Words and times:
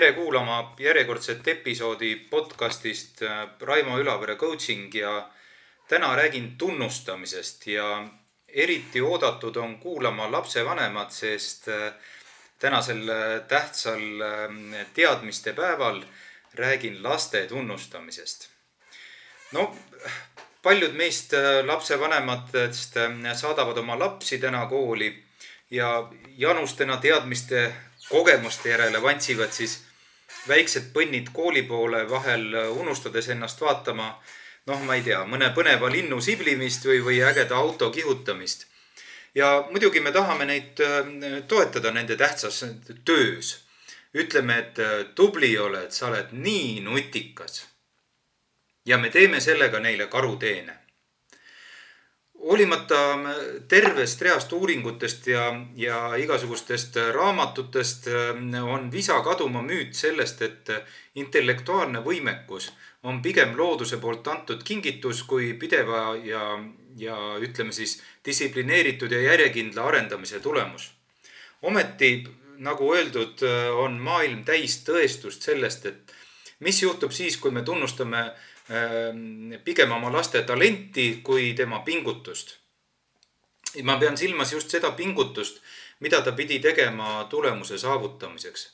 tere 0.00 0.12
kuulama 0.12 0.74
järjekordset 0.78 1.48
episoodi 1.48 2.14
podcastist 2.30 3.22
äh, 3.22 3.48
Raimo 3.60 3.98
Ülavere 3.98 4.36
coaching 4.36 4.94
ja 4.94 5.28
täna 5.88 6.16
räägin 6.16 6.56
tunnustamisest 6.58 7.66
ja 7.66 8.08
eriti 8.48 9.00
oodatud 9.00 9.56
on 9.56 9.78
kuulama 9.78 10.32
lapsevanemad, 10.32 11.10
sest 11.10 11.68
äh, 11.68 11.92
tänasel 12.58 13.08
äh, 13.08 13.42
tähtsal 13.48 14.00
teadmiste 14.94 15.52
päeval 15.52 16.00
räägin 16.54 17.02
laste 17.02 17.46
tunnustamisest. 17.46 18.48
no 19.52 19.76
paljud 20.62 20.96
meist 20.96 21.32
lapsevanematest 21.66 22.96
saadavad 23.34 23.78
oma 23.78 23.98
lapsi 23.98 24.38
täna 24.38 24.66
kooli 24.66 25.24
ja 25.70 26.08
janustena 26.36 26.96
teadmiste 26.96 27.74
kogemuste 28.08 28.68
järele 28.68 29.02
vantsivad 29.02 29.52
siis 29.52 29.89
väiksed 30.48 30.92
põnnid 30.92 31.30
kooli 31.32 31.62
poole 31.62 32.04
vahel, 32.10 32.54
unustades 32.72 33.28
ennast 33.28 33.60
vaatama, 33.60 34.10
noh, 34.66 34.82
ma 34.84 34.96
ei 34.96 35.04
tea, 35.04 35.22
mõne 35.28 35.50
põneva 35.56 35.90
linnu 35.92 36.20
siblimist 36.24 36.86
või, 36.88 37.00
või 37.04 37.22
ägeda 37.24 37.56
auto 37.56 37.90
kihutamist. 37.90 38.66
ja 39.34 39.64
muidugi 39.70 40.00
me 40.00 40.12
tahame 40.12 40.44
neid 40.44 40.80
äh, 40.80 41.42
toetada 41.48 41.90
nende 41.90 42.16
tähtsas 42.16 42.64
töös. 43.04 43.64
ütleme, 44.14 44.58
et 44.58 44.78
äh, 44.78 45.04
tubli 45.14 45.58
oled, 45.58 45.90
sa 45.90 46.06
oled 46.06 46.32
nii 46.32 46.80
nutikas. 46.80 47.66
ja 48.86 48.98
me 48.98 49.10
teeme 49.10 49.40
sellega 49.40 49.80
neile 49.80 50.06
karuteene 50.06 50.78
hoolimata 52.40 53.18
tervest 53.68 54.22
reast 54.22 54.52
uuringutest 54.52 55.26
ja, 55.26 55.44
ja 55.76 56.16
igasugustest 56.16 56.96
raamatutest 57.12 58.08
on 58.62 58.88
visa 58.92 59.20
kaduma 59.20 59.62
müüt 59.62 59.94
sellest, 59.94 60.42
et 60.42 60.72
intellektuaalne 61.20 62.00
võimekus 62.04 62.70
on 63.02 63.20
pigem 63.22 63.56
looduse 63.56 64.00
poolt 64.00 64.28
antud 64.28 64.64
kingitus 64.64 65.22
kui 65.28 65.52
pideva 65.60 66.16
ja, 66.24 66.44
ja 66.96 67.16
ütleme 67.40 67.72
siis 67.72 67.98
distsiplineeritud 68.24 69.12
ja 69.12 69.20
järjekindla 69.20 69.86
arendamise 69.88 70.40
tulemus. 70.40 70.90
ometi, 71.62 72.26
nagu 72.58 72.94
öeldud, 72.94 73.42
on 73.76 73.98
maailm 74.00 74.44
täis 74.44 74.80
tõestust 74.84 75.44
sellest, 75.44 75.86
et 75.86 76.14
mis 76.60 76.82
juhtub 76.82 77.12
siis, 77.12 77.36
kui 77.36 77.50
me 77.50 77.62
tunnustame 77.62 78.20
äh, 78.20 78.49
pigem 79.64 79.92
oma 79.92 80.12
laste 80.12 80.42
talenti 80.46 81.20
kui 81.24 81.54
tema 81.54 81.80
pingutust. 81.86 82.56
ma 83.82 83.96
pean 83.98 84.16
silmas 84.16 84.52
just 84.52 84.70
seda 84.70 84.90
pingutust, 84.90 85.60
mida 86.00 86.22
ta 86.22 86.32
pidi 86.32 86.58
tegema 86.58 87.26
tulemuse 87.30 87.78
saavutamiseks. 87.78 88.70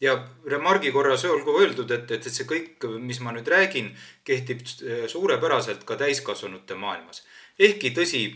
ja 0.00 0.28
remargi 0.46 0.92
korras 0.92 1.24
olgu 1.24 1.60
öeldud, 1.60 1.90
et, 1.90 2.10
et, 2.10 2.26
et 2.26 2.32
see 2.32 2.48
kõik, 2.48 2.88
mis 2.98 3.20
ma 3.20 3.32
nüüd 3.32 3.48
räägin, 3.48 3.94
kehtib 4.24 4.64
suurepäraselt 5.06 5.84
ka 5.84 5.96
täiskasvanute 5.96 6.74
maailmas. 6.74 7.24
ehkki 7.58 7.90
tõsi, 7.90 8.26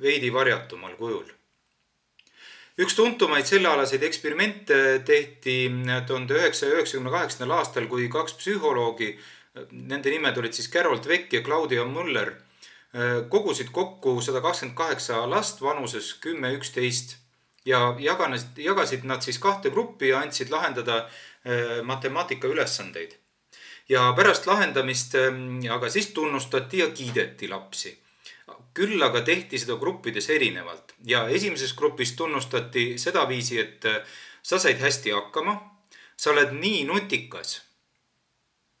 veidi 0.00 0.32
varjatumal 0.32 0.96
kujul 0.96 1.38
üks 2.78 2.94
tuntumaid 2.94 3.46
sellealaseid 3.46 4.02
eksperimente 4.06 4.76
tehti 5.06 5.56
tuhande 6.06 6.36
üheksasaja 6.38 6.76
üheksakümne 6.76 7.10
kaheksandal 7.10 7.56
aastal, 7.58 7.88
kui 7.90 8.06
kaks 8.08 8.36
psühholoogi 8.38 9.16
nende 9.70 10.10
nimed 10.10 10.36
olid 10.38 10.52
siis 10.52 10.70
Carol 10.70 11.00
Dweck 11.04 11.32
ja 11.32 11.42
Claudia 11.42 11.84
Muller, 11.84 12.34
kogusid 13.28 13.68
kokku 13.72 14.14
sada 14.24 14.40
kakskümmend 14.40 14.76
kaheksa 14.76 15.20
last 15.28 15.60
vanuses 15.60 16.14
kümme, 16.24 16.54
üksteist 16.56 17.18
ja 17.68 17.94
jaganesid, 17.98 18.58
jagasid 18.64 19.06
nad 19.08 19.24
siis 19.24 19.38
kahte 19.42 19.70
gruppi 19.70 20.12
ja 20.12 20.22
andsid 20.24 20.50
lahendada 20.50 20.98
äh, 21.04 21.80
matemaatika 21.84 22.48
ülesandeid. 22.48 23.16
ja 23.88 24.12
pärast 24.16 24.46
lahendamist 24.46 25.14
ähm, 25.14 25.60
aga 25.70 25.88
siis 25.90 26.10
tunnustati 26.12 26.78
ja 26.78 26.90
kiideti 26.90 27.48
lapsi. 27.48 27.98
küll 28.74 29.02
aga 29.02 29.20
tehti 29.20 29.58
seda 29.58 29.76
gruppides 29.76 30.30
erinevalt 30.30 30.94
ja 31.04 31.28
esimeses 31.28 31.72
grupis 31.74 32.12
tunnustati 32.12 32.98
sedaviisi, 32.98 33.58
et 33.60 33.84
äh, 33.84 34.02
sa 34.42 34.58
said 34.58 34.78
hästi 34.80 35.10
hakkama, 35.10 35.56
sa 36.16 36.30
oled 36.30 36.52
nii 36.52 36.84
nutikas 36.84 37.67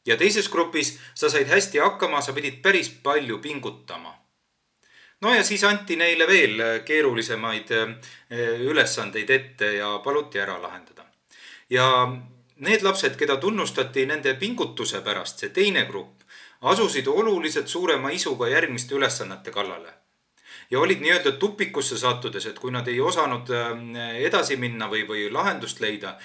ja 0.08 0.16
teises 0.16 0.48
grupis 0.48 0.94
sa 1.14 1.28
said 1.30 1.50
hästi 1.52 1.82
hakkama, 1.84 2.22
sa 2.24 2.32
pidid 2.32 2.62
päris 2.64 2.88
palju 3.02 3.38
pingutama. 3.44 4.14
no 5.20 5.34
ja 5.34 5.44
siis 5.44 5.64
anti 5.64 5.96
neile 5.96 6.26
veel 6.26 6.62
keerulisemaid 6.84 7.70
eh, 7.76 8.60
ülesandeid 8.70 9.30
ette 9.30 9.72
ja 9.76 9.98
paluti 10.04 10.40
ära 10.40 10.56
lahendada. 10.62 11.04
ja 11.70 11.86
need 12.56 12.82
lapsed, 12.82 13.16
keda 13.16 13.36
tunnustati 13.36 14.06
nende 14.06 14.34
pingutuse 14.34 15.00
pärast, 15.00 15.38
see 15.38 15.54
teine 15.54 15.84
grupp, 15.84 16.22
asusid 16.60 17.06
oluliselt 17.06 17.68
suurema 17.68 18.10
isuga 18.10 18.48
järgmiste 18.48 18.94
ülesannete 18.94 19.50
kallale 19.50 19.92
ja 20.70 20.80
olid 20.80 21.00
nii-öelda 21.00 21.32
tupikusse 21.32 21.98
sattudes, 21.98 22.46
et 22.46 22.58
kui 22.58 22.72
nad 22.72 22.88
ei 22.88 23.00
osanud 23.00 23.50
eh, 23.50 24.24
edasi 24.24 24.56
minna 24.56 24.88
või, 24.88 25.04
või 25.08 25.28
lahendust 25.32 25.80
leida, 25.80 26.16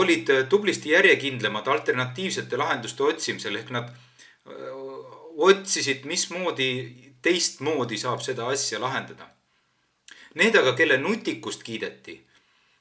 olid 0.00 0.30
tublisti 0.48 0.94
järjekindlamad 0.94 1.66
alternatiivsete 1.68 2.56
lahenduste 2.56 3.02
otsimisel 3.04 3.58
ehk 3.60 3.70
nad 3.74 3.90
otsisid, 5.36 6.06
mismoodi 6.08 6.70
teistmoodi 7.22 7.98
saab 8.00 8.22
seda 8.24 8.48
asja 8.48 8.80
lahendada. 8.80 9.28
Need 10.40 10.56
aga, 10.56 10.72
kelle 10.78 10.96
nutikust 10.96 11.62
kiideti, 11.66 12.14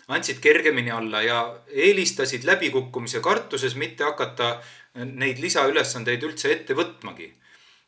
andsid 0.07 0.39
kergemini 0.39 0.91
alla 0.91 1.21
ja 1.25 1.39
eelistasid 1.69 2.45
läbikukkumise 2.47 3.19
kartuses 3.25 3.75
mitte 3.75 4.03
hakata 4.05 4.61
neid 4.95 5.41
lisaülesandeid 5.43 6.23
üldse 6.23 6.53
ette 6.53 6.77
võtmagi 6.77 7.33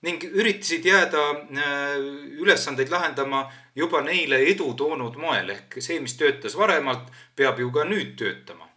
ning 0.01 0.23
üritasid 0.23 0.85
jääda 0.85 1.23
äh, 1.31 1.97
ülesandeid 2.41 2.89
lahendama 2.89 3.45
juba 3.75 4.01
neile 4.01 4.39
edu 4.49 4.73
toonud 4.77 5.17
moel 5.21 5.53
ehk 5.53 5.77
see, 5.79 5.99
mis 6.01 6.17
töötas 6.17 6.57
varemalt, 6.57 7.11
peab 7.37 7.59
ju 7.61 7.69
ka 7.71 7.85
nüüd 7.85 8.15
töötama. 8.17 8.69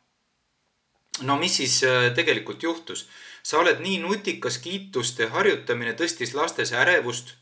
no 1.22 1.38
mis 1.40 1.56
siis 1.56 1.82
äh, 1.84 2.12
tegelikult 2.14 2.62
juhtus? 2.62 3.08
sa 3.42 3.58
oled 3.58 3.80
nii 3.80 3.98
nutikas, 4.04 4.58
kiituste 4.58 5.28
harjutamine 5.32 5.92
tõstis 5.92 6.32
lastes 6.34 6.72
ärevust, 6.72 7.34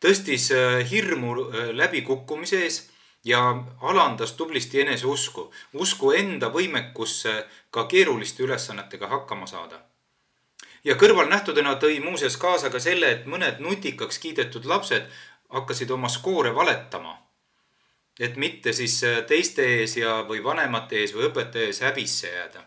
tõstis 0.00 0.50
äh, 0.52 0.80
hirmu 0.90 1.34
läbikukkumise 1.72 2.64
ees 2.64 2.80
ja 3.24 3.40
alandas 3.80 4.32
tublisti 4.32 4.80
eneseusku, 4.80 5.50
usku 5.72 6.12
enda 6.12 6.48
võimekusse 6.52 7.44
ka 7.70 7.84
keeruliste 7.84 8.44
ülesannetega 8.44 9.08
hakkama 9.08 9.46
saada 9.46 9.89
ja 10.84 10.96
kõrvalnähtudena 11.00 11.76
tõi 11.80 12.00
muuseas 12.04 12.36
kaasa 12.40 12.70
ka 12.70 12.80
selle, 12.80 13.10
et 13.10 13.26
mõned 13.26 13.60
nutikaks 13.60 14.18
kiidetud 14.18 14.64
lapsed 14.64 15.06
hakkasid 15.50 15.90
oma 15.90 16.08
skoore 16.08 16.54
valetama. 16.54 17.18
et 18.20 18.36
mitte 18.36 18.72
siis 18.76 18.98
äh, 19.04 19.22
teiste 19.24 19.64
ees 19.64 19.94
ja, 19.96 20.18
või 20.28 20.42
vanemate 20.44 20.98
ees 21.00 21.14
või 21.16 21.30
õpetaja 21.30 21.70
ees 21.70 21.80
häbisse 21.80 22.28
jääda. 22.28 22.64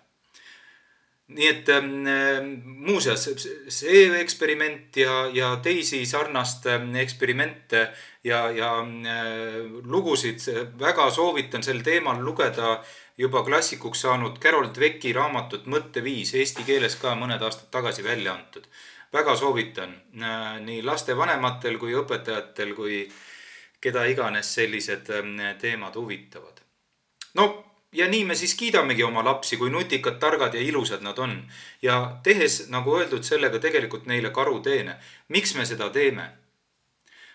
nii 1.27 1.47
et 1.47 1.69
ähm, 1.69 2.07
äh, 2.07 2.39
muuseas, 2.65 3.29
see 3.67 4.07
eksperiment 4.19 4.97
ja, 4.97 5.29
ja 5.33 5.55
teisi 5.55 6.05
sarnast 6.05 6.65
ähm, 6.67 6.95
eksperimente 6.95 7.87
ja, 8.23 8.49
ja 8.51 8.71
äh, 8.81 9.59
lugusid 9.83 10.41
väga 10.79 11.09
soovitan 11.11 11.63
sel 11.63 11.83
teemal 11.83 12.19
lugeda 12.23 12.81
juba 13.17 13.43
klassikuks 13.43 14.01
saanud 14.01 14.39
Carol 14.39 14.69
Dwecki 14.75 15.13
raamatut 15.13 15.67
Mõtteviis 15.69 16.33
eesti 16.39 16.65
keeles 16.67 16.95
ka 17.01 17.13
mõned 17.15 17.41
aastad 17.41 17.69
tagasi 17.71 18.03
välja 18.03 18.33
antud. 18.33 18.65
väga 19.13 19.35
soovitan 19.35 19.93
äh, 20.21 20.59
nii 20.59 20.81
lastevanematel 20.81 21.77
kui 21.77 21.93
õpetajatel 21.93 22.73
kui 22.75 23.03
keda 23.81 24.05
iganes 24.05 24.53
sellised 24.55 25.09
ähm, 25.09 25.37
teemad 25.59 25.95
huvitavad. 25.95 26.61
no 27.33 27.65
ja 27.93 28.07
nii 28.09 28.25
me 28.25 28.35
siis 28.35 28.55
kiidamegi 28.55 29.03
oma 29.03 29.23
lapsi, 29.25 29.57
kui 29.57 29.69
nutikad, 29.69 30.17
targad 30.19 30.53
ja 30.53 30.61
ilusad 30.61 31.01
nad 31.01 31.17
on. 31.19 31.43
ja 31.81 32.17
tehes, 32.23 32.69
nagu 32.69 32.97
öeldud, 32.97 33.23
sellega 33.23 33.59
tegelikult 33.59 34.05
neile 34.05 34.29
karuteene. 34.29 34.95
miks 35.27 35.55
me 35.55 35.65
seda 35.65 35.89
teeme? 35.89 36.29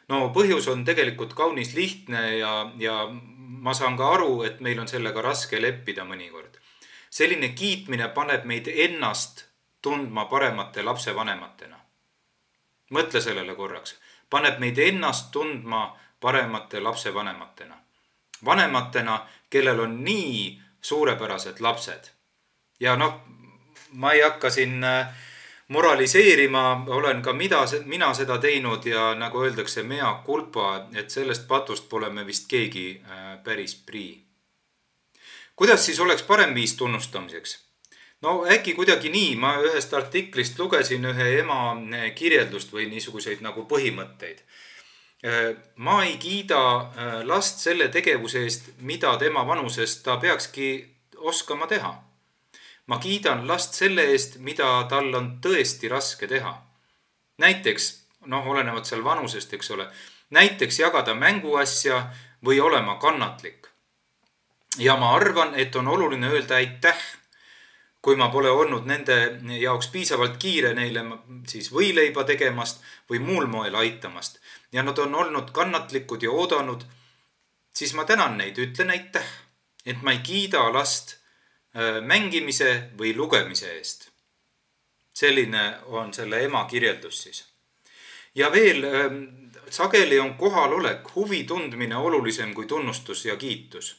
no 0.08 0.28
põhjus 0.34 0.68
on 0.72 0.84
tegelikult 0.84 1.34
kaunis 1.34 1.74
lihtne 1.74 2.38
ja, 2.38 2.70
ja 2.78 3.00
ma 3.60 3.74
saan 3.74 3.96
ka 3.96 4.12
aru, 4.14 4.42
et 4.42 4.60
meil 4.60 4.78
on 4.80 4.88
sellega 4.88 5.22
raske 5.22 5.60
leppida 5.62 6.04
mõnikord. 6.04 6.58
selline 7.10 7.48
kiitmine 7.48 8.08
paneb 8.08 8.44
meid 8.44 8.68
ennast 8.68 9.46
tundma 9.82 10.24
paremate 10.24 10.82
lapsevanematena. 10.82 11.78
mõtle 12.90 13.20
sellele 13.20 13.54
korraks, 13.54 13.98
paneb 14.30 14.58
meid 14.58 14.78
ennast 14.78 15.30
tundma 15.32 15.98
paremate 16.20 16.80
lapsevanematena. 16.80 17.76
vanematena, 18.44 19.26
kellel 19.50 19.80
on 19.80 20.04
nii 20.04 20.60
suurepärased 20.80 21.60
lapsed. 21.60 22.10
ja 22.80 22.96
noh, 22.96 23.20
ma 23.92 24.12
ei 24.12 24.20
hakka 24.20 24.50
siin 24.50 24.84
äh, 24.84 25.08
moraliseerima, 25.68 26.84
olen 26.86 27.22
ka 27.22 27.32
mida, 27.32 27.64
mina 27.84 28.14
seda 28.14 28.38
teinud 28.38 28.86
ja 28.86 29.14
nagu 29.14 29.42
öeldakse, 29.44 29.82
mea 29.82 30.22
culpa, 30.26 30.86
et 30.94 31.10
sellest 31.10 31.48
patust 31.48 31.88
pole 31.88 32.10
me 32.10 32.26
vist 32.26 32.48
keegi 32.48 33.02
äh, 33.04 33.38
päris 33.44 33.74
prii. 33.86 34.24
kuidas 35.56 35.86
siis 35.86 36.00
oleks 36.00 36.22
parem 36.22 36.54
viis 36.54 36.76
tunnustamiseks? 36.76 37.68
no 38.22 38.46
äkki 38.50 38.74
kuidagi 38.74 39.08
nii, 39.08 39.36
ma 39.36 39.56
ühest 39.62 39.94
artiklist 39.94 40.58
lugesin 40.58 41.04
ühe 41.04 41.28
ema 41.40 41.76
kirjeldust 42.14 42.72
või 42.72 42.88
niisuguseid 42.90 43.42
nagu 43.44 43.66
põhimõtteid. 43.70 44.42
ma 45.76 46.02
ei 46.04 46.16
kiida 46.16 46.60
last 47.26 47.58
selle 47.58 47.88
tegevuse 47.88 48.42
eest, 48.42 48.70
mida 48.80 49.16
tema 49.18 49.46
vanuses 49.46 49.96
ta 50.02 50.16
peakski 50.16 50.68
oskama 51.16 51.66
teha. 51.66 52.07
Ma 52.88 52.98
kiidan 52.98 53.46
last 53.48 53.76
selle 53.76 54.08
eest, 54.12 54.38
mida 54.44 54.68
tal 54.88 55.12
on 55.14 55.36
tõesti 55.44 55.90
raske 55.92 56.26
teha. 56.26 56.54
näiteks, 57.38 57.84
noh, 58.26 58.46
olenevalt 58.46 58.86
seal 58.86 59.04
vanusest, 59.04 59.52
eks 59.54 59.70
ole, 59.70 59.86
näiteks 60.34 60.78
jagada 60.80 61.14
mänguasja 61.14 62.08
või 62.44 62.60
olema 62.60 62.96
kannatlik. 62.96 63.68
ja 64.78 64.96
ma 64.96 65.14
arvan, 65.14 65.54
et 65.54 65.76
on 65.76 65.88
oluline 65.88 66.28
öelda 66.28 66.54
aitäh 66.54 66.98
kui 68.02 68.16
ma 68.16 68.28
pole 68.28 68.50
olnud 68.50 68.86
nende 68.86 69.16
jaoks 69.58 69.88
piisavalt 69.92 70.36
kiire 70.38 70.70
neile 70.74 71.02
siis 71.50 71.72
võileiba 71.74 72.24
tegemast 72.24 72.82
või 73.10 73.18
muul 73.18 73.46
moel 73.50 73.74
aitamast 73.74 74.38
ja 74.72 74.82
nad 74.82 74.98
on 74.98 75.14
olnud 75.14 75.50
kannatlikud 75.52 76.22
ja 76.22 76.30
oodanud, 76.30 76.84
siis 77.74 77.94
ma 77.94 78.04
tänan 78.04 78.38
neid, 78.38 78.58
ütlen 78.58 78.90
aitäh, 78.94 79.26
et 79.86 80.02
ma 80.02 80.14
ei 80.14 80.22
kiida 80.22 80.62
last 80.72 81.16
mängimise 82.02 82.90
või 82.98 83.12
lugemise 83.16 83.72
eest. 83.76 84.08
selline 85.14 85.78
on 85.86 86.14
selle 86.14 86.44
ema 86.44 86.64
kirjeldus 86.64 87.22
siis. 87.22 87.44
ja 88.34 88.52
veel 88.52 88.84
ähm, 88.84 89.22
sageli 89.70 90.18
on 90.20 90.34
kohalolek, 90.34 91.14
huvi 91.14 91.44
tundmine 91.44 91.96
olulisem 91.96 92.54
kui 92.54 92.66
tunnustus 92.66 93.24
ja 93.24 93.36
kiitus 93.36 93.96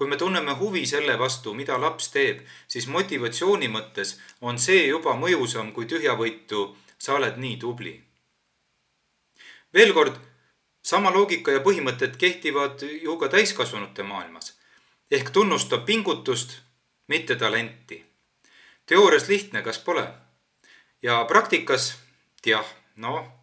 kui 0.00 0.08
me 0.08 0.16
tunneme 0.16 0.52
huvi 0.56 0.86
selle 0.86 1.18
vastu, 1.18 1.52
mida 1.54 1.76
laps 1.80 2.06
teeb, 2.08 2.38
siis 2.72 2.86
motivatsiooni 2.88 3.66
mõttes 3.68 4.14
on 4.40 4.56
see 4.58 4.86
juba 4.86 5.12
mõjusam 5.12 5.74
kui 5.76 5.84
tühjavõitu, 5.84 6.62
sa 6.98 7.18
oled 7.18 7.36
nii 7.36 7.58
tubli. 7.60 7.92
veel 9.74 9.92
kord, 9.92 10.16
sama 10.82 11.12
loogika 11.12 11.52
ja 11.52 11.60
põhimõtted 11.60 12.16
kehtivad 12.16 12.80
ju 13.02 13.16
ka 13.20 13.28
täiskasvanute 13.28 14.02
maailmas. 14.02 14.56
ehk 15.10 15.30
tunnustab 15.30 15.84
pingutust, 15.84 16.56
mitte 17.10 17.36
talenti. 17.36 18.04
teoorias 18.86 19.28
lihtne, 19.28 19.62
kas 19.66 19.82
pole? 19.82 20.06
ja 21.02 21.24
praktikas, 21.28 21.92
jah, 22.46 22.66
noh 22.96 23.40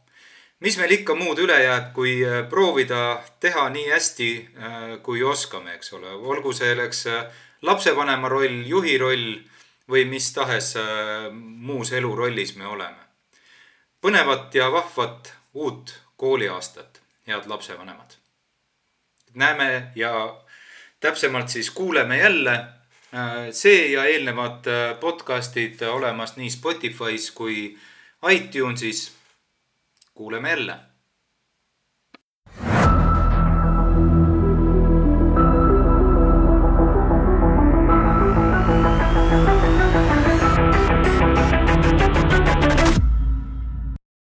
mis 0.59 0.77
meil 0.79 0.93
ikka 0.99 1.15
muud 1.17 1.39
üle 1.41 1.57
jääb, 1.61 1.91
kui 1.95 2.17
äh, 2.25 2.41
proovida 2.49 3.19
teha 3.43 3.67
nii 3.73 3.89
hästi, 3.91 4.29
äh, 4.57 4.87
kui 5.05 5.23
oskame, 5.23 5.75
eks 5.77 5.93
ole, 5.97 6.13
olgu 6.13 6.53
selleks 6.55 7.05
äh, 7.11 7.43
lapsevanema 7.67 8.29
roll, 8.31 8.63
juhi 8.69 8.97
roll 9.01 9.27
või 9.87 10.03
mis 10.09 10.25
tahes 10.35 10.73
muus 11.31 11.93
elurollis 11.95 12.57
me 12.59 12.65
oleme. 12.67 13.05
põnevat 14.03 14.55
ja 14.55 14.67
vahvat 14.71 15.31
uut 15.53 15.93
kooliaastat, 16.17 16.99
head 17.27 17.47
lapsevanemad. 17.47 18.17
näeme 19.33 19.91
ja 19.95 20.11
täpsemalt 20.99 21.49
siis 21.49 21.71
kuuleme 21.71 22.17
jälle 22.17 22.65
see 23.51 23.92
ja 23.92 24.04
eelnevad 24.06 24.68
podcastid 25.00 25.81
olemas 25.88 26.36
nii 26.38 26.50
Spotify's 26.50 27.31
kui 27.33 27.77
iTunesis. 28.31 29.12
Kuuleme 30.13 30.50
jälle 30.50 30.75